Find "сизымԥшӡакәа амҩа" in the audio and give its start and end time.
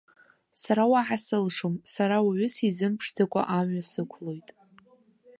2.55-3.83